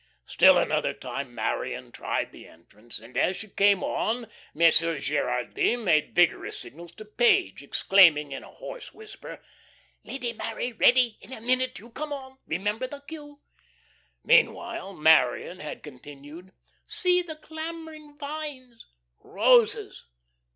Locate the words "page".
7.05-7.61